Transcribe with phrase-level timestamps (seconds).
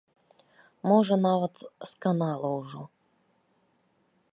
[0.91, 1.53] Можа нават
[1.91, 2.81] сканала ўжо.